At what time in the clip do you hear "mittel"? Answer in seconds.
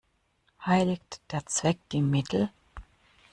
2.01-2.49